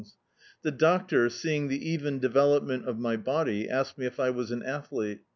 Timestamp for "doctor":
0.75-1.29